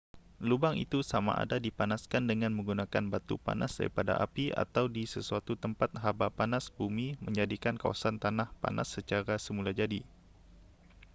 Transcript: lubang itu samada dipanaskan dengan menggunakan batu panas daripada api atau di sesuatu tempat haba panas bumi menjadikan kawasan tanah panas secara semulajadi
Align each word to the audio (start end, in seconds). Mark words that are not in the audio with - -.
lubang 0.49 0.75
itu 0.85 0.99
samada 1.11 1.57
dipanaskan 1.65 2.23
dengan 2.31 2.49
menggunakan 2.57 3.05
batu 3.13 3.35
panas 3.45 3.71
daripada 3.79 4.13
api 4.25 4.45
atau 4.65 4.85
di 4.95 5.03
sesuatu 5.13 5.53
tempat 5.63 5.89
haba 6.03 6.27
panas 6.37 6.65
bumi 6.77 7.07
menjadikan 7.25 7.75
kawasan 7.81 8.15
tanah 8.23 8.49
panas 8.65 8.87
secara 8.95 9.35
semulajadi 9.45 10.01